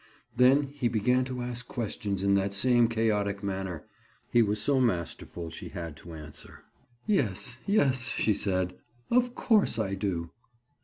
[0.35, 3.85] Then he began to ask questions in that same chaotic manner.
[4.31, 6.63] He was so masterful she had to answer.
[7.05, 8.73] "Yes, yes," she said,
[9.11, 10.31] "of course, I do."